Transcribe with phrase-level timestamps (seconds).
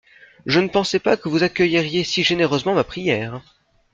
[0.47, 3.39] Je ne pensais pas que vous accueilleriez si généreusement ma prière.